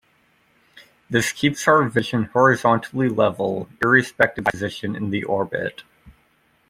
This 1.11 1.31
keeps 1.31 1.67
our 1.67 1.83
vision 1.87 2.23
horizontally 2.23 3.07
level, 3.07 3.69
irrespective 3.83 4.45
of 4.47 4.47
eye 4.47 4.49
position 4.49 4.95
in 4.95 5.11
the 5.11 5.23
orbit. 5.25 5.83